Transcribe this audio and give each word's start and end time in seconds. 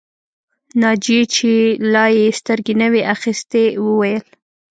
ناجيې 0.81 1.21
چې 1.35 1.51
لا 1.93 2.05
يې 2.17 2.27
سترګې 2.39 2.73
نه 2.81 2.87
وې 2.93 3.01
اخيستې 3.13 3.63
وویل 3.85 4.23